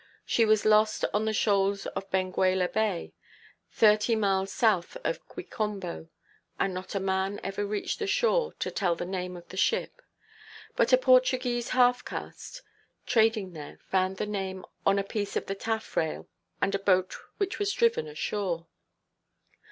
[0.25, 3.13] She was lost on the shoals of Benguela Bay,
[3.71, 6.09] thirty miles south of Quicombo;
[6.59, 10.01] and not a man ever reached the shore to tell the name of the ship.
[10.75, 12.63] But a Portuguese half–caste,
[13.05, 16.27] trading there, found the name on a piece of the taffrail,
[16.59, 18.65] and a boat which was driven ashore.